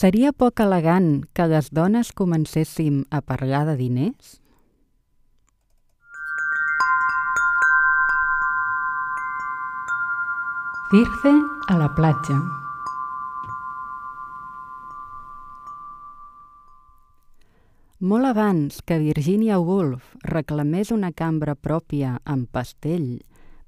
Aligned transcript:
Seria 0.00 0.30
poc 0.32 0.62
elegant 0.64 1.26
que 1.36 1.44
les 1.50 1.66
dones 1.76 2.08
comencéssim 2.16 3.02
a 3.12 3.18
parlar 3.20 3.66
de 3.68 3.74
diners? 3.76 4.30
Circe 10.88 11.34
a 11.68 11.76
la 11.82 11.90
platja. 11.98 12.38
Molt 18.00 18.30
abans 18.32 18.80
que 18.80 19.02
Virginia 19.04 19.60
Woolf 19.60 20.16
reclamés 20.24 20.96
una 20.96 21.12
cambra 21.12 21.58
pròpia 21.68 22.16
amb 22.24 22.48
pastell 22.48 23.18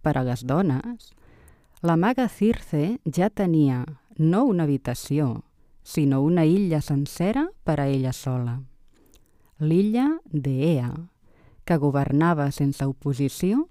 per 0.00 0.16
a 0.16 0.24
les 0.32 0.48
dones, 0.48 1.12
la 1.84 2.00
maga 2.00 2.30
Circe 2.32 2.94
ja 3.04 3.28
tenia 3.28 3.84
no 4.16 4.46
una 4.48 4.64
habitació, 4.64 5.42
sinó 5.82 6.22
una 6.22 6.44
illa 6.46 6.80
sencera 6.80 7.48
per 7.64 7.80
a 7.80 7.86
ella 7.86 8.12
sola. 8.12 8.60
L'illa 9.58 10.08
d'Ea, 10.30 10.90
que 11.64 11.76
governava 11.78 12.50
sense 12.50 12.86
oposició 12.86 13.68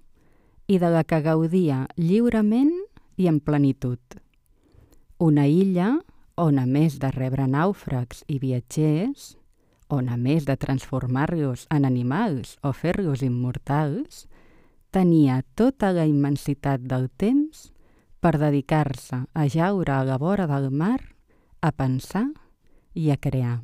i 0.66 0.78
de 0.78 0.88
la 0.92 1.04
que 1.04 1.20
gaudia 1.20 1.86
lliurement 1.96 2.72
i 3.16 3.28
en 3.28 3.40
plenitud. 3.40 4.00
Una 5.18 5.46
illa 5.46 5.98
on, 6.36 6.58
a 6.58 6.66
més 6.66 6.98
de 6.98 7.10
rebre 7.12 7.46
nàufrags 7.46 8.24
i 8.28 8.38
viatgers, 8.40 9.36
on, 9.92 10.08
a 10.08 10.16
més 10.16 10.46
de 10.48 10.56
transformar-los 10.56 11.66
en 11.70 11.84
animals 11.84 12.56
o 12.64 12.72
fer-los 12.72 13.22
immortals, 13.22 14.26
tenia 14.92 15.42
tota 15.56 15.92
la 15.92 16.06
immensitat 16.08 16.84
del 16.88 17.08
temps 17.16 17.70
per 18.20 18.38
dedicar-se 18.40 19.24
a 19.32 19.48
jaure 19.48 19.92
a 19.92 20.04
la 20.04 20.18
vora 20.20 20.46
del 20.46 20.70
mar, 20.70 21.00
a 21.62 21.70
pensar 21.72 22.26
i 22.92 23.10
a 23.10 23.16
crear. 23.16 23.62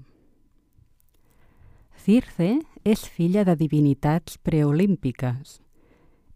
Circe 1.99 2.61
és 2.87 3.03
filla 3.11 3.43
de 3.45 3.57
divinitats 3.59 4.39
preolímpiques 4.39 5.59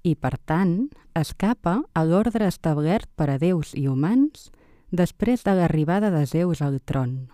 i, 0.03 0.17
per 0.19 0.35
tant, 0.45 0.91
escapa 1.15 1.79
a 1.95 2.03
l'ordre 2.05 2.49
establert 2.51 3.09
per 3.17 3.31
a 3.31 3.39
déus 3.39 3.71
i 3.79 3.87
humans 3.87 4.51
després 4.91 5.47
de 5.47 5.55
l'arribada 5.57 6.11
de 6.11 6.27
Zeus 6.27 6.61
al 6.61 6.81
tron. 6.85 7.31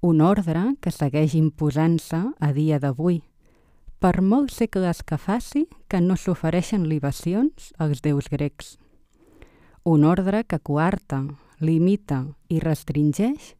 Un 0.00 0.22
ordre 0.22 0.78
que 0.80 0.94
segueix 0.94 1.34
imposant-se 1.34 2.22
a 2.38 2.52
dia 2.54 2.78
d'avui, 2.78 3.24
per 3.98 4.22
molts 4.22 4.60
segles 4.62 5.02
que 5.02 5.18
faci 5.18 5.66
que 5.90 5.98
no 6.00 6.14
s'ofereixen 6.14 6.86
libacions 6.86 7.72
als 7.82 8.00
déus 8.00 8.30
grecs. 8.30 8.76
Un 9.82 10.06
ordre 10.06 10.44
que 10.46 10.60
coarta, 10.62 11.24
limita 11.60 12.24
i 12.48 12.60
restringeix 12.60 13.54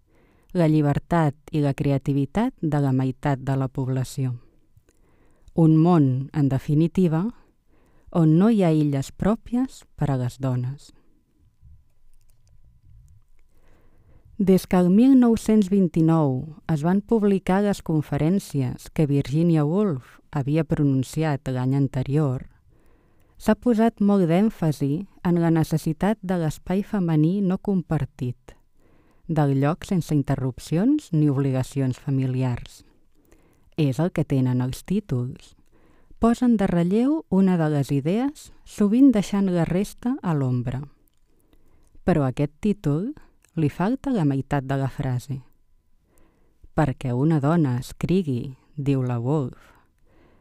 la 0.54 0.68
llibertat 0.68 1.34
i 1.52 1.60
la 1.60 1.74
creativitat 1.74 2.54
de 2.60 2.80
la 2.80 2.92
meitat 2.92 3.42
de 3.44 3.56
la 3.56 3.68
població. 3.68 4.34
Un 5.54 5.76
món, 5.76 6.30
en 6.32 6.48
definitiva, 6.48 7.24
on 8.10 8.38
no 8.38 8.48
hi 8.50 8.62
ha 8.62 8.70
illes 8.72 9.10
pròpies 9.12 9.82
per 9.96 10.10
a 10.10 10.16
les 10.16 10.38
dones. 10.38 10.92
Des 14.38 14.68
que 14.70 14.78
el 14.78 14.88
1929 14.94 16.60
es 16.72 16.84
van 16.86 17.00
publicar 17.02 17.58
les 17.64 17.82
conferències 17.82 18.86
que 18.94 19.08
Virginia 19.10 19.64
Woolf 19.66 20.20
havia 20.30 20.62
pronunciat 20.62 21.50
l'any 21.50 21.74
anterior, 21.74 22.46
s'ha 23.38 23.54
posat 23.54 24.00
molt 24.02 24.26
d'èmfasi 24.26 25.06
en 25.24 25.38
la 25.38 25.50
necessitat 25.54 26.18
de 26.22 26.38
l'espai 26.42 26.82
femení 26.82 27.38
no 27.40 27.58
compartit, 27.58 28.54
del 29.28 29.54
lloc 29.62 29.86
sense 29.86 30.14
interrupcions 30.14 31.12
ni 31.12 31.30
obligacions 31.30 31.98
familiars. 31.98 32.82
És 33.78 34.00
el 34.02 34.10
que 34.10 34.26
tenen 34.26 34.60
els 34.60 34.82
títols, 34.82 35.54
posen 36.18 36.56
de 36.58 36.66
relleu 36.66 37.22
una 37.30 37.56
de 37.56 37.68
les 37.70 37.92
idees, 37.94 38.50
sovint 38.66 39.12
deixant 39.14 39.46
la 39.54 39.64
resta 39.68 40.16
a 40.22 40.34
l'ombra. 40.34 40.82
Però 42.02 42.24
aquest 42.26 42.56
títol 42.60 43.12
li 43.54 43.70
falta 43.70 44.10
la 44.10 44.26
meitat 44.26 44.66
de 44.66 44.78
la 44.80 44.90
frase. 44.90 45.38
Perquè 46.74 47.14
una 47.14 47.38
dona 47.38 47.76
escrigui, 47.78 48.56
diu 48.74 49.02
la 49.02 49.18
Wolf, 49.22 49.58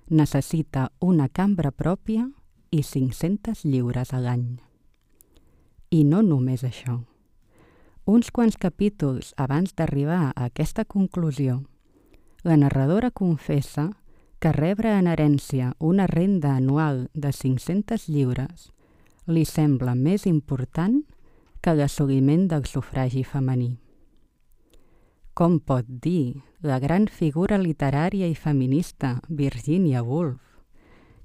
necessita 0.09 0.89
una 1.01 1.27
cambra 1.29 1.71
pròpia 1.71 2.25
i 2.71 2.83
500 2.83 3.65
lliures 3.65 4.13
a 4.13 4.19
l'any. 4.23 4.57
I 5.91 6.03
no 6.03 6.21
només 6.21 6.63
això. 6.67 6.99
Uns 8.07 8.31
quants 8.31 8.55
capítols 8.55 9.33
abans 9.35 9.73
d'arribar 9.75 10.29
a 10.29 10.47
aquesta 10.47 10.85
conclusió, 10.85 11.61
la 12.43 12.55
narradora 12.55 13.11
confessa 13.11 13.89
que 14.39 14.53
rebre 14.55 14.93
en 14.95 15.07
herència 15.11 15.73
una 15.79 16.07
renda 16.07 16.55
anual 16.55 17.09
de 17.13 17.33
500 17.33 18.07
lliures 18.07 18.71
li 19.27 19.43
sembla 19.43 19.95
més 19.95 20.25
important 20.29 21.01
que 21.61 21.73
l'assoliment 21.75 22.47
del 22.47 22.63
sufragi 22.69 23.25
femení. 23.27 23.73
Com 25.35 25.59
pot 25.59 25.85
dir 25.87 26.41
la 26.63 26.79
gran 26.79 27.07
figura 27.11 27.59
literària 27.61 28.29
i 28.31 28.35
feminista 28.35 29.17
Virginia 29.27 30.01
Woolf 30.01 30.46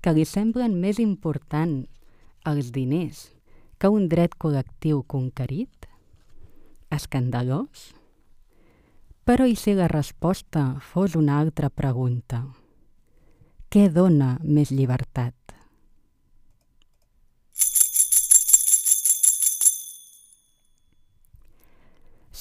que 0.02 0.12
li 0.16 0.24
semblen 0.26 0.74
més 0.82 0.98
important 0.98 1.84
els 2.50 2.72
diners 2.74 3.28
que 3.78 3.90
un 3.90 4.08
dret 4.10 4.34
col·lectiu 4.34 5.04
conquerit? 5.06 5.86
Escandalós? 6.90 7.92
Però 9.22 9.46
i 9.46 9.54
si 9.54 9.76
la 9.78 9.86
resposta 9.86 10.64
fos 10.82 11.14
una 11.14 11.38
altra 11.38 11.70
pregunta? 11.70 12.42
Què 13.70 13.86
dona 13.94 14.34
més 14.42 14.74
llibertat? 14.74 15.38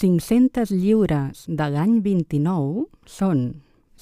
Cinc-centes 0.01 0.73
lliures 0.73 1.45
de 1.45 1.65
l'any 1.69 1.99
29 2.01 2.87
són, 3.05 3.41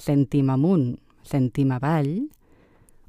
cèntim 0.00 0.48
amunt, 0.48 0.94
cèntim 1.28 1.74
avall, 1.76 2.14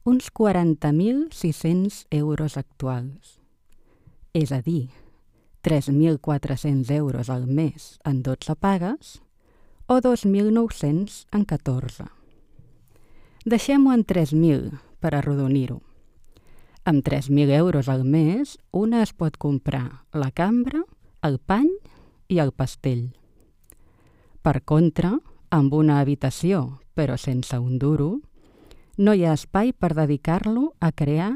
uns 0.03 0.31
40.600 0.34 2.07
euros 2.09 2.57
actuals. 2.57 3.39
És 4.34 4.51
a 4.51 4.62
dir, 4.62 4.89
3.400 5.62 6.89
euros 6.91 7.29
al 7.29 7.45
mes 7.45 8.00
en 8.03 8.23
12 8.23 8.56
pagues 8.56 9.22
o 9.85 10.01
2.900 10.01 11.28
en 11.31 11.45
14. 11.45 12.06
Deixem-ho 13.45 13.94
en 13.94 14.06
3.000 14.06 14.79
per 15.00 15.13
arrodonir-ho. 15.13 15.81
Amb 16.83 17.06
3.000 17.06 17.53
euros 17.53 17.89
al 17.89 18.03
mes, 18.03 18.57
una 18.72 19.03
es 19.03 19.13
pot 19.13 19.38
comprar 19.38 20.06
la 20.13 20.31
cambra, 20.31 20.81
el 21.22 21.38
pany 21.38 21.69
i 22.28 22.39
el 22.41 22.53
pastell. 22.57 23.12
Per 24.41 24.63
contra, 24.66 25.13
amb 25.53 25.73
una 25.78 26.00
habitació, 26.01 26.79
però 26.97 27.18
sense 27.22 27.59
un 27.59 27.78
duro, 27.78 28.22
no 29.01 29.16
hi 29.17 29.23
ha 29.25 29.34
espai 29.34 29.72
per 29.73 29.95
dedicar-lo 29.97 30.75
a 30.79 30.91
crear 30.91 31.31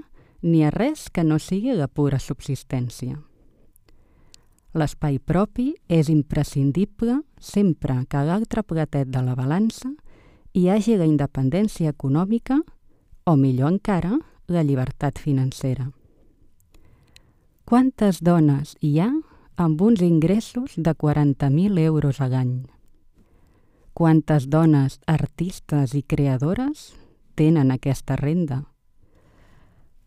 ni 0.45 0.61
a 0.63 0.69
res 0.69 1.07
que 1.09 1.23
no 1.25 1.39
sigui 1.41 1.73
la 1.73 1.87
pura 1.87 2.19
subsistència. 2.21 3.17
L'espai 4.77 5.17
propi 5.17 5.71
és 5.89 6.11
imprescindible 6.13 7.21
sempre 7.39 7.95
que 8.11 8.21
l'altre 8.27 8.61
platet 8.61 9.09
de 9.09 9.23
la 9.25 9.33
balança 9.33 9.89
hi 10.53 10.67
hagi 10.69 10.97
la 10.99 11.07
independència 11.09 11.89
econòmica 11.95 12.59
o, 13.25 13.33
millor 13.35 13.71
encara, 13.73 14.19
la 14.45 14.61
llibertat 14.61 15.17
financera. 15.17 15.87
Quantes 17.65 18.19
dones 18.21 18.75
hi 18.85 18.99
ha 19.01 19.09
amb 19.57 19.81
uns 19.81 20.03
ingressos 20.05 20.75
de 20.77 20.93
40.000 20.93 21.81
euros 21.87 22.21
a 22.21 22.29
l'any? 22.29 22.67
Quantes 23.95 24.45
dones 24.51 24.99
artistes 25.07 25.95
i 25.97 26.03
creadores 26.03 26.91
tenen 27.35 27.71
aquesta 27.71 28.15
renda? 28.15 28.63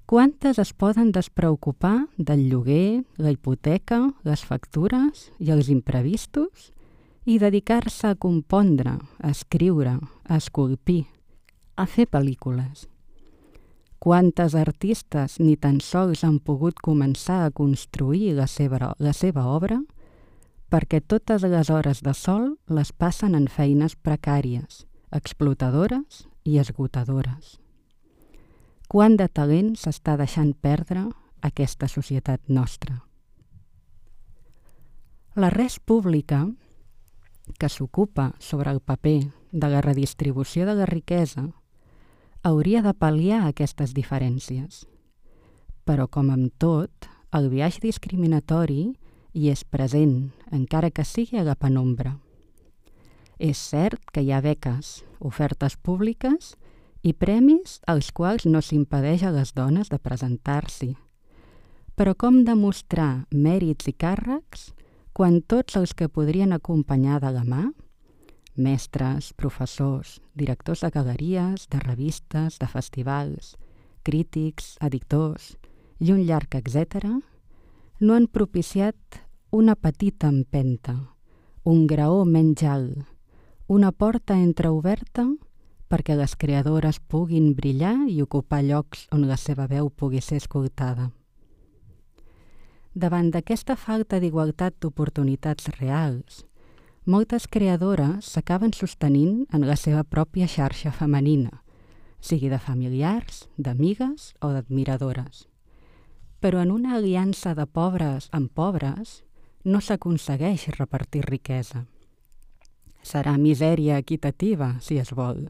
Quantes 0.09 0.59
es 0.59 0.73
poden 0.73 1.13
despreocupar 1.13 2.09
del 2.17 2.49
lloguer, 2.49 3.05
la 3.19 3.31
hipoteca, 3.31 4.15
les 4.25 4.41
factures 4.41 5.27
i 5.39 5.53
els 5.53 5.69
imprevistos 5.69 6.71
i 7.29 7.37
dedicar-se 7.37 8.09
a 8.09 8.17
compondre, 8.17 8.95
a 9.21 9.33
escriure, 9.35 9.99
a 10.25 10.39
esculpir, 10.41 11.03
a 11.77 11.85
fer 11.85 12.07
pel·lícules. 12.09 12.87
Quantes 13.99 14.55
artistes 14.55 15.37
ni 15.43 15.59
tan 15.61 15.83
sols 15.85 16.25
han 16.25 16.39
pogut 16.39 16.81
començar 16.81 17.43
a 17.45 17.51
construir 17.51 18.33
la 18.39 18.47
seva, 18.47 18.95
la 18.97 19.13
seva 19.13 19.45
obra 19.45 19.83
perquè 20.71 21.01
totes 21.01 21.43
les 21.43 21.69
hores 21.69 22.01
de 22.07 22.15
sol 22.15 22.55
les 22.69 22.93
passen 22.93 23.35
en 23.35 23.49
feines 23.49 23.97
precàries, 23.97 24.87
explotadores 25.13 26.28
i 26.45 26.59
esgotadores. 26.59 27.59
Quant 28.89 29.17
de 29.17 29.29
talent 29.29 29.75
s'està 29.77 30.17
deixant 30.17 30.55
perdre 30.55 31.05
aquesta 31.45 31.89
societat 31.89 32.49
nostra? 32.49 33.03
La 35.37 35.51
res 35.55 35.79
pública 35.79 36.47
que 37.59 37.69
s'ocupa 37.69 38.33
sobre 38.39 38.71
el 38.71 38.81
paper 38.81 39.31
de 39.53 39.69
la 39.69 39.81
redistribució 39.81 40.67
de 40.67 40.75
la 40.75 40.87
riquesa, 40.87 41.49
hauria 42.43 42.83
de 42.83 42.93
pal·liar 42.93 43.47
aquestes 43.47 43.95
diferències. 43.97 44.85
Però, 45.85 46.09
com 46.09 46.31
amb 46.31 46.53
tot, 46.61 47.09
el 47.33 47.49
viatge 47.49 47.81
discriminatori 47.85 48.93
hi 49.33 49.51
és 49.53 49.65
present, 49.65 50.31
encara 50.53 50.91
que 50.91 51.05
sigui 51.05 51.39
a 51.41 51.47
la 51.47 51.57
penombra. 51.57 52.19
És 53.39 53.59
cert 53.59 54.03
que 54.13 54.23
hi 54.23 54.33
ha 54.35 54.43
beques, 54.43 55.05
ofertes 55.23 55.77
públiques 55.79 56.57
i 57.07 57.13
premis 57.15 57.79
als 57.87 58.11
quals 58.11 58.47
no 58.47 58.61
s'impedeix 58.63 59.23
a 59.23 59.31
les 59.31 59.55
dones 59.55 59.91
de 59.93 59.99
presentar-s'hi. 60.03 60.97
Però 61.95 62.15
com 62.19 62.43
demostrar 62.47 63.27
mèrits 63.31 63.87
i 63.91 63.95
càrrecs 63.95 64.73
quan 65.15 65.41
tots 65.43 65.79
els 65.79 65.95
que 65.95 66.11
podrien 66.11 66.53
acompanyar 66.55 67.21
de 67.23 67.31
la 67.35 67.45
mà, 67.47 67.65
mestres, 68.59 69.33
professors, 69.35 70.19
directors 70.35 70.83
de 70.83 70.91
galeries, 70.91 71.69
de 71.71 71.79
revistes, 71.79 72.59
de 72.59 72.67
festivals, 72.67 73.55
crítics, 74.03 74.77
editors 74.83 75.55
i 76.03 76.11
un 76.15 76.25
llarg 76.27 76.59
etc., 76.59 77.07
no 78.01 78.15
han 78.15 78.27
propiciat 78.31 79.23
una 79.51 79.75
petita 79.75 80.29
empenta, 80.31 80.95
un 81.65 81.87
graó 81.91 82.25
menys 82.25 82.63
alt, 82.63 83.18
una 83.69 83.91
porta 83.93 84.33
entreoberta 84.41 85.27
perquè 85.93 86.15
les 86.17 86.35
creadores 86.41 86.99
puguin 87.05 87.51
brillar 87.53 88.07
i 88.09 88.23
ocupar 88.25 88.63
llocs 88.65 89.03
on 89.13 89.27
la 89.29 89.37
seva 89.37 89.67
veu 89.69 89.91
pugui 89.93 90.23
ser 90.25 90.39
escoltada. 90.41 91.11
Davant 92.97 93.29
d'aquesta 93.29 93.77
falta 93.77 94.23
d'igualtat 94.25 94.79
d'oportunitats 94.81 95.69
reals, 95.77 96.47
moltes 97.05 97.45
creadores 97.45 98.33
s'acaben 98.33 98.73
sostenint 98.73 99.45
en 99.53 99.69
la 99.69 99.77
seva 99.77 100.01
pròpia 100.01 100.49
xarxa 100.49 100.89
femenina, 100.89 101.61
sigui 102.21 102.49
de 102.49 102.59
familiars, 102.59 103.51
d'amigues 103.59 104.33
o 104.41 104.49
d'admiradores. 104.57 105.45
Però 106.41 106.65
en 106.65 106.73
una 106.73 106.97
aliança 106.97 107.53
de 107.55 107.67
pobres 107.67 108.33
amb 108.33 108.49
pobres 108.49 109.23
no 109.63 109.85
s'aconsegueix 109.85 110.71
repartir 110.79 111.27
riquesa. 111.29 111.85
Serà 113.03 113.37
misèria 113.39 113.99
equitativa, 113.99 114.77
si 114.81 114.99
es 114.99 115.13
vol, 115.15 115.49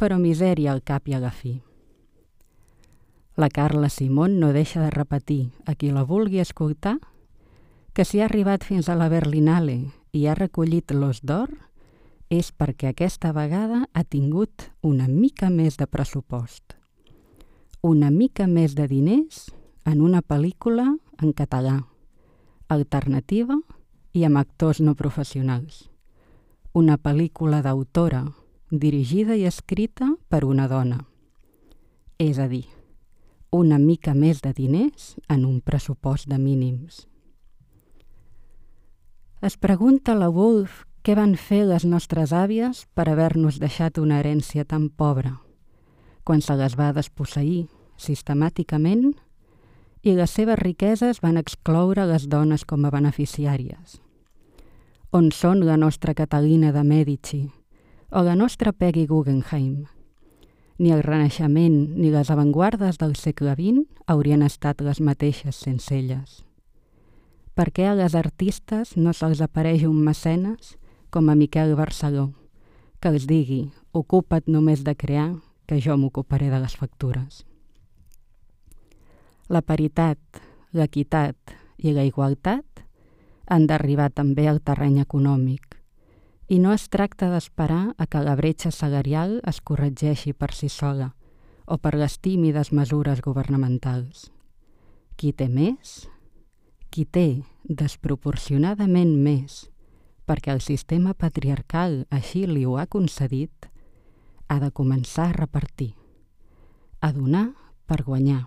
però 0.00 0.18
misèria 0.18 0.72
al 0.72 0.82
cap 0.82 1.08
i 1.08 1.14
a 1.14 1.20
la 1.22 1.30
fi. 1.30 1.60
La 3.36 3.48
Carla 3.48 3.88
Simón 3.88 4.40
no 4.40 4.52
deixa 4.52 4.82
de 4.82 4.90
repetir 4.90 5.50
a 5.64 5.74
qui 5.74 5.92
la 5.94 6.02
vulgui 6.04 6.40
escoltar 6.40 6.98
que 7.92 8.04
si 8.04 8.20
ha 8.20 8.26
arribat 8.26 8.64
fins 8.64 8.88
a 8.88 8.96
la 8.98 9.08
Berlinale 9.08 9.78
i 10.12 10.26
ha 10.26 10.34
recollit 10.34 10.92
l'os 10.92 11.22
d'or 11.22 11.52
és 12.30 12.52
perquè 12.52 12.90
aquesta 12.90 13.32
vegada 13.34 13.86
ha 13.92 14.04
tingut 14.04 14.68
una 14.86 15.08
mica 15.08 15.50
més 15.50 15.78
de 15.80 15.86
pressupost, 15.90 16.76
una 17.82 18.10
mica 18.10 18.46
més 18.46 18.76
de 18.78 18.86
diners 18.86 19.48
en 19.84 20.00
una 20.00 20.22
pel·lícula 20.22 20.86
en 21.18 21.32
català, 21.32 21.80
alternativa 22.68 23.56
i 24.12 24.24
amb 24.24 24.38
actors 24.38 24.80
no 24.80 24.94
professionals. 24.94 25.88
Una 26.72 26.94
pel·lícula 27.02 27.64
d'autora, 27.66 28.20
dirigida 28.70 29.34
i 29.34 29.42
escrita 29.48 30.06
per 30.30 30.44
una 30.46 30.68
dona. 30.70 31.00
És 32.14 32.38
a 32.38 32.44
dir, 32.46 32.68
una 33.50 33.78
mica 33.82 34.12
més 34.14 34.38
de 34.44 34.52
diners 34.54 35.16
en 35.26 35.42
un 35.48 35.56
pressupost 35.66 36.28
de 36.30 36.38
mínims. 36.38 37.08
Es 39.42 39.56
pregunta 39.58 40.14
la 40.14 40.28
Wolf 40.30 40.84
què 41.02 41.16
van 41.18 41.34
fer 41.34 41.64
les 41.66 41.82
nostres 41.82 42.30
àvies 42.30 42.84
per 42.94 43.08
haver-nos 43.10 43.58
deixat 43.58 43.98
una 43.98 44.20
herència 44.20 44.62
tan 44.62 44.90
pobra, 44.94 45.40
quan 46.22 46.38
se 46.38 46.54
les 46.54 46.76
va 46.78 46.92
desposseir 46.94 47.64
sistemàticament 47.98 49.16
i 50.06 50.14
les 50.14 50.30
seves 50.30 50.62
riqueses 50.62 51.18
van 51.18 51.40
excloure 51.40 52.06
les 52.06 52.28
dones 52.30 52.62
com 52.62 52.86
a 52.86 52.94
beneficiàries. 52.94 53.98
On 55.12 55.32
són 55.34 55.64
la 55.66 55.74
nostra 55.74 56.12
Catalina 56.14 56.68
de 56.70 56.84
Medici 56.86 57.40
o 58.14 58.20
la 58.22 58.36
nostra 58.38 58.70
Peggy 58.70 59.08
Guggenheim? 59.10 59.88
Ni 60.78 60.92
el 60.94 61.02
Renaixement 61.02 61.96
ni 61.98 62.12
les 62.14 62.30
avantguardes 62.30 63.00
del 63.00 63.16
segle 63.18 63.56
XX 63.58 63.82
haurien 64.06 64.44
estat 64.46 64.84
les 64.86 65.00
mateixes 65.02 65.58
sense 65.66 65.90
elles. 65.96 66.44
Per 67.58 67.66
què 67.74 67.88
a 67.90 67.96
les 67.98 68.14
artistes 68.14 68.94
no 68.94 69.10
se'ls 69.10 69.42
apareix 69.42 69.82
un 69.88 69.98
mecenes 69.98 70.76
com 71.10 71.26
a 71.26 71.34
Miquel 71.34 71.74
Barceló, 71.74 72.28
que 73.02 73.10
els 73.10 73.26
digui 73.26 73.64
ocupa't 73.90 74.46
només 74.46 74.86
de 74.86 74.94
crear, 74.94 75.32
que 75.66 75.82
jo 75.82 75.98
m'ocuparé 75.98 76.54
de 76.54 76.62
les 76.62 76.78
factures. 76.78 77.42
La 79.50 79.66
paritat, 79.66 80.22
l'equitat 80.70 81.58
i 81.82 81.98
la 81.98 82.06
igualtat 82.06 82.86
han 83.50 83.66
d'arribar 83.66 84.08
també 84.14 84.46
al 84.48 84.62
terreny 84.62 85.00
econòmic, 85.02 85.76
i 86.50 86.58
no 86.58 86.72
es 86.74 86.88
tracta 86.88 87.28
d'esperar 87.30 87.94
a 87.98 88.06
que 88.10 88.22
la 88.22 88.36
bretxa 88.38 88.70
salarial 88.74 89.40
es 89.46 89.60
corregeixi 89.60 90.32
per 90.32 90.52
si 90.54 90.70
sola 90.70 91.12
o 91.66 91.78
per 91.78 91.94
les 91.94 92.18
tímides 92.18 92.72
mesures 92.74 93.22
governamentals. 93.22 94.30
Qui 95.14 95.30
té 95.34 95.46
més? 95.50 96.08
Qui 96.90 97.04
té 97.06 97.42
desproporcionadament 97.68 99.14
més 99.22 99.66
perquè 100.26 100.52
el 100.54 100.62
sistema 100.62 101.14
patriarcal 101.14 102.04
així 102.10 102.44
li 102.46 102.62
ho 102.66 102.76
ha 102.78 102.86
concedit, 102.86 103.66
ha 104.46 104.58
de 104.62 104.70
començar 104.70 105.30
a 105.30 105.36
repartir, 105.36 105.94
a 107.02 107.10
donar 107.14 107.48
per 107.86 108.04
guanyar, 108.06 108.44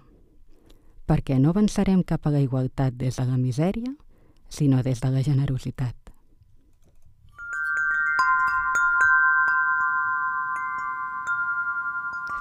perquè 1.08 1.40
no 1.40 1.52
avançarem 1.52 2.04
cap 2.08 2.28
a 2.28 2.32
la 2.36 2.44
igualtat 2.44 2.96
des 2.96 3.20
de 3.20 3.26
la 3.28 3.40
misèria, 3.40 3.92
sinó 4.54 4.84
des 4.84 5.02
de 5.02 5.10
la 5.10 5.24
generositat. 5.26 5.96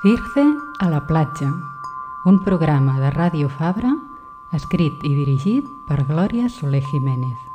Circe 0.02 0.44
a 0.80 0.90
la 0.90 1.06
platja, 1.06 1.48
un 2.26 2.42
programa 2.44 2.98
de 3.00 3.12
Ràdio 3.14 3.48
Fabra 3.48 3.94
escrit 4.52 5.06
i 5.06 5.14
dirigit 5.14 5.64
per 5.88 6.02
Glòria 6.10 6.50
Soler 6.50 6.82
Jiménez. 6.90 7.51